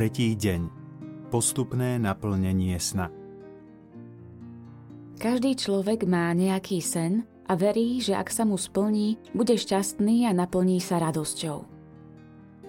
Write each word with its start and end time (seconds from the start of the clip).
Tretí 0.00 0.32
deň. 0.32 0.60
Postupné 1.28 2.00
naplnenie 2.00 2.72
sna. 2.80 3.12
Každý 5.20 5.52
človek 5.60 6.08
má 6.08 6.32
nejaký 6.32 6.80
sen 6.80 7.28
a 7.44 7.52
verí, 7.52 8.00
že 8.00 8.16
ak 8.16 8.32
sa 8.32 8.48
mu 8.48 8.56
splní, 8.56 9.20
bude 9.36 9.60
šťastný 9.60 10.24
a 10.24 10.32
naplní 10.32 10.80
sa 10.80 11.04
radosťou. 11.04 11.68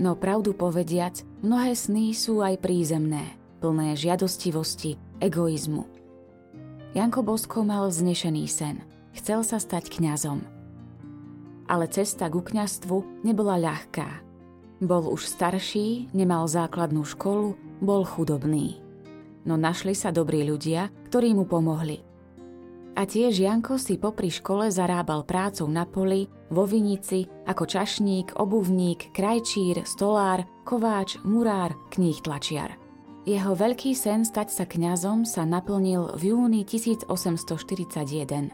No 0.03 0.11
pravdu 0.19 0.51
povediac, 0.51 1.23
mnohé 1.39 1.71
sny 1.71 2.11
sú 2.11 2.43
aj 2.43 2.59
prízemné, 2.59 3.23
plné 3.63 3.95
žiadostivosti, 3.95 4.99
egoizmu. 5.23 5.87
Janko 6.99 7.23
Bosko 7.23 7.63
mal 7.63 7.87
vznešený 7.87 8.43
sen. 8.51 8.83
Chcel 9.15 9.47
sa 9.47 9.55
stať 9.55 9.87
kňazom. 9.87 10.43
Ale 11.71 11.87
cesta 11.87 12.27
ku 12.27 12.43
kňastvu 12.43 13.23
nebola 13.23 13.55
ľahká. 13.55 14.30
Bol 14.81 15.13
už 15.13 15.29
starší, 15.29 16.09
nemal 16.09 16.49
základnú 16.49 17.05
školu, 17.05 17.53
bol 17.85 18.01
chudobný. 18.01 18.81
No 19.45 19.53
našli 19.53 19.93
sa 19.93 20.09
dobrí 20.09 20.41
ľudia, 20.41 20.89
ktorí 21.05 21.37
mu 21.37 21.45
pomohli. 21.45 22.01
A 22.97 23.05
tiež 23.05 23.37
Janko 23.37 23.77
si 23.77 24.01
popri 24.01 24.33
škole 24.33 24.73
zarábal 24.73 25.21
prácou 25.23 25.69
na 25.69 25.85
poli, 25.85 26.25
vo 26.49 26.65
vinici, 26.65 27.29
ako 27.45 27.63
čašník, 27.69 28.35
obuvník, 28.41 29.13
krajčír, 29.13 29.85
stolár, 29.85 30.49
kováč, 30.65 31.21
murár, 31.21 31.77
kníh 31.93 32.17
tlačiar. 32.17 32.73
Jeho 33.21 33.53
veľký 33.53 33.93
sen 33.93 34.25
stať 34.25 34.49
sa 34.49 34.65
kňazom 34.65 35.29
sa 35.29 35.45
naplnil 35.45 36.17
v 36.17 36.33
júni 36.33 36.65
1841. 36.65 38.49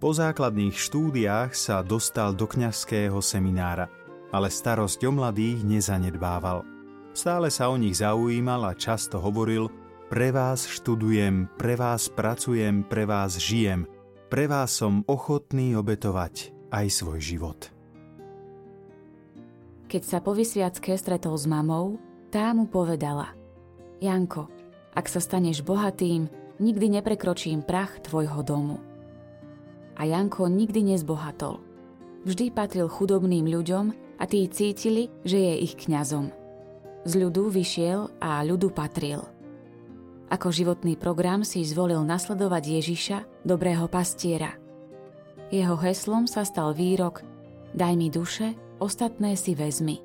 Po 0.00 0.16
základných 0.16 0.80
štúdiách 0.80 1.52
sa 1.52 1.84
dostal 1.84 2.32
do 2.32 2.48
kňazského 2.48 3.20
seminára– 3.20 3.92
ale 4.30 4.48
starosť 4.50 5.06
o 5.06 5.12
mladých 5.14 5.66
nezanedbával. 5.66 6.62
Stále 7.10 7.50
sa 7.50 7.68
o 7.68 7.76
nich 7.76 7.98
zaujímal 7.98 8.70
a 8.70 8.72
často 8.78 9.18
hovoril 9.18 9.66
pre 10.10 10.34
vás 10.34 10.66
študujem, 10.66 11.50
pre 11.54 11.74
vás 11.78 12.10
pracujem, 12.10 12.82
pre 12.86 13.06
vás 13.06 13.38
žijem, 13.38 13.86
pre 14.30 14.46
vás 14.46 14.74
som 14.74 15.02
ochotný 15.06 15.74
obetovať 15.74 16.54
aj 16.70 16.86
svoj 16.90 17.18
život. 17.18 17.60
Keď 19.90 20.02
sa 20.06 20.22
po 20.22 20.34
vysviacke 20.34 20.94
stretol 20.94 21.34
s 21.34 21.50
mamou, 21.50 21.98
tá 22.30 22.54
mu 22.54 22.70
povedala 22.70 23.34
Janko, 23.98 24.46
ak 24.94 25.10
sa 25.10 25.18
staneš 25.18 25.66
bohatým, 25.66 26.30
nikdy 26.62 26.98
neprekročím 26.98 27.66
prach 27.66 27.98
tvojho 27.98 28.46
domu. 28.46 28.78
A 29.98 30.06
Janko 30.06 30.46
nikdy 30.46 30.94
nezbohatol. 30.94 31.58
Vždy 32.22 32.54
patril 32.54 32.86
chudobným 32.86 33.50
ľuďom 33.50 34.09
a 34.20 34.28
tí 34.28 34.44
cítili, 34.52 35.08
že 35.24 35.40
je 35.40 35.54
ich 35.64 35.74
kňazom. 35.80 36.28
Z 37.08 37.12
ľudu 37.16 37.48
vyšiel 37.48 38.12
a 38.20 38.44
ľudu 38.44 38.68
patril. 38.76 39.24
Ako 40.28 40.52
životný 40.52 40.94
program 40.94 41.42
si 41.42 41.64
zvolil 41.64 42.04
nasledovať 42.04 42.62
Ježiša, 42.78 43.18
dobrého 43.42 43.88
pastiera. 43.88 44.54
Jeho 45.50 45.74
heslom 45.80 46.28
sa 46.28 46.44
stal 46.44 46.76
výrok 46.76 47.24
Daj 47.70 47.94
mi 47.94 48.10
duše, 48.10 48.54
ostatné 48.82 49.38
si 49.38 49.54
vezmi. 49.54 50.02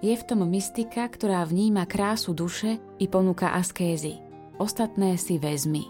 Je 0.00 0.16
v 0.16 0.26
tom 0.26 0.48
mystika, 0.48 1.04
ktorá 1.12 1.44
vníma 1.44 1.84
krásu 1.84 2.32
duše 2.32 2.80
i 2.96 3.04
ponúka 3.04 3.52
askézy. 3.52 4.16
Ostatné 4.56 5.20
si 5.20 5.36
vezmi. 5.36 5.84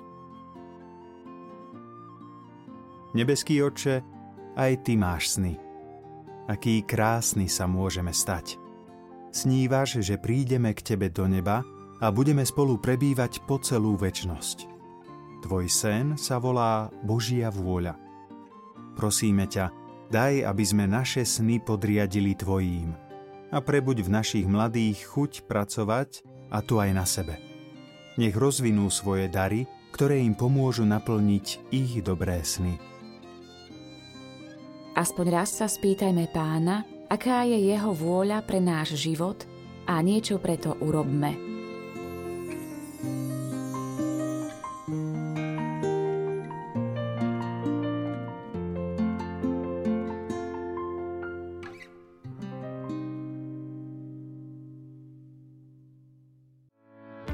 Nebeský 3.15 3.63
oče, 3.63 4.03
aj 4.59 4.73
ty 4.87 4.95
máš 4.99 5.39
sny 5.39 5.70
aký 6.51 6.83
krásny 6.83 7.47
sa 7.47 7.71
môžeme 7.71 8.11
stať. 8.11 8.59
Snívaš, 9.31 10.03
že 10.03 10.19
prídeme 10.19 10.75
k 10.75 10.83
tebe 10.83 11.07
do 11.07 11.31
neba 11.31 11.63
a 12.03 12.11
budeme 12.11 12.43
spolu 12.43 12.83
prebývať 12.83 13.47
po 13.47 13.63
celú 13.63 13.95
väčnosť. 13.95 14.67
Tvoj 15.47 15.71
sen 15.71 16.19
sa 16.19 16.43
volá 16.43 16.91
Božia 17.07 17.55
vôľa. 17.55 17.95
Prosíme 18.99 19.47
ťa, 19.47 19.71
daj, 20.11 20.43
aby 20.43 20.65
sme 20.67 20.91
naše 20.91 21.23
sny 21.23 21.63
podriadili 21.63 22.35
Tvojím 22.35 22.99
a 23.55 23.59
prebuď 23.63 24.03
v 24.03 24.11
našich 24.11 24.47
mladých 24.51 25.07
chuť 25.07 25.47
pracovať 25.47 26.27
a 26.51 26.59
tu 26.67 26.83
aj 26.83 26.91
na 26.91 27.07
sebe. 27.07 27.39
Nech 28.19 28.35
rozvinú 28.35 28.91
svoje 28.91 29.31
dary, 29.31 29.71
ktoré 29.95 30.19
im 30.19 30.35
pomôžu 30.35 30.83
naplniť 30.83 31.71
ich 31.71 32.03
dobré 32.03 32.43
sny. 32.43 32.90
Aspoň 35.01 35.33
raz 35.33 35.57
sa 35.57 35.65
spýtajme 35.65 36.29
pána, 36.29 36.85
aká 37.09 37.49
je 37.49 37.73
jeho 37.73 37.97
vôľa 37.97 38.45
pre 38.45 38.61
náš 38.61 39.01
život 39.01 39.49
a 39.89 39.97
niečo 40.05 40.37
preto 40.37 40.77
urobme. 40.77 41.50